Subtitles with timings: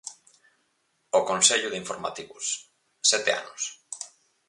[1.19, 2.45] O Consello de Informativos:
[3.11, 3.61] sete anos.